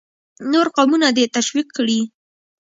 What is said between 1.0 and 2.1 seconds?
دې ته تشویق کړي.